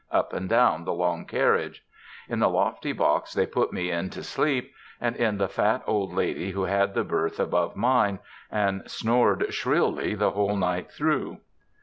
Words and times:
up 0.09 0.33
and 0.33 0.49
down 0.49 0.83
the 0.83 0.91
long 0.91 1.25
carriages; 1.25 1.79
in 2.27 2.39
the 2.39 2.49
lofty 2.49 2.91
box 2.91 3.33
they 3.33 3.45
put 3.45 3.71
me 3.71 3.91
in 3.91 4.09
to 4.09 4.23
sleep; 4.23 4.73
and 4.99 5.15
in 5.15 5.37
the 5.37 5.47
fat 5.47 5.83
old 5.85 6.11
lady 6.11 6.49
who 6.49 6.63
had 6.63 6.95
the 6.95 7.03
berth 7.03 7.39
under 7.39 7.69
mine, 7.75 8.17
and 8.51 8.81
snored 8.89 9.53
shrilly 9.53 10.15
the 10.15 10.31
whole 10.31 10.55
night 10.57 10.89
through. 10.89 11.37